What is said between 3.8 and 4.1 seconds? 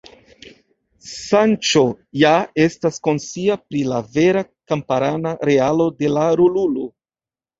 la